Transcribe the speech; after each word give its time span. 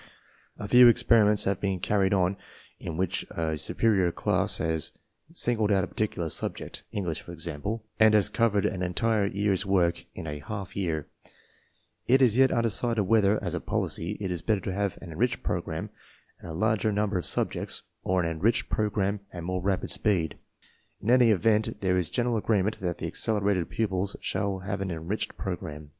A 0.57 0.67
few 0.67 0.87
experiments 0.87 1.43
have 1.43 1.59
been 1.61 1.79
carried 1.79 2.11
on 2.11 2.35
in 2.79 2.97
which 2.97 3.23
a 3.29 3.55
su 3.55 3.75
perior 3.75 4.11
class 4.11 4.57
has 4.57 4.93
singled 5.31 5.71
out 5.71 5.83
a 5.83 5.87
particular 5.87 6.29
subject— 6.31 6.81
English, 6.91 7.21
for 7.21 7.31
example— 7.31 7.85
and 7.99 8.15
has 8.15 8.27
covered 8.27 8.65
an 8.65 8.81
entire 8.81 9.27
year's 9.27 9.63
work 9.63 10.03
in 10.15 10.25
a 10.25 10.39
half 10.39 10.75
year. 10.75 11.05
It 12.07 12.19
is 12.19 12.35
yet 12.35 12.51
undecided 12.51 13.05
whether, 13.05 13.37
as 13.43 13.53
a 13.53 13.59
policy, 13.61 14.17
it 14.19 14.31
is 14.31 14.41
better 14.41 14.61
to 14.61 14.73
have 14.73 14.97
an 15.03 15.11
enriched 15.11 15.43
program 15.43 15.91
and 16.39 16.49
a 16.49 16.53
larger 16.55 16.91
number 16.91 17.19
of 17.19 17.25
subjects, 17.27 17.83
or 18.01 18.23
an 18.23 18.27
enriched 18.27 18.69
program 18.71 19.19
50 19.19 19.19
TESTS 19.33 19.37
AND 19.37 19.43
SCHOOL 19.45 19.61
REORGANIZATION 19.61 20.01
and 20.03 20.03
more 20.03 20.09
rapid 20.09 20.31
speed. 20.31 20.39
In 21.03 21.11
any 21.11 21.29
event, 21.31 21.81
there 21.81 21.97
is 21.97 22.09
general 22.09 22.37
agreement 22.37 22.79
that 22.79 22.97
the 22.97 23.05
accelerated 23.05 23.69
pupils 23.69 24.15
shall 24.19 24.61
have 24.61 24.81
an 24.81 24.89
enriched 24.89 25.37
program. 25.37 25.89